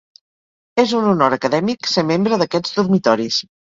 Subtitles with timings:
[0.85, 3.45] És un honor acadèmic ser membre d'aquests dormitoris.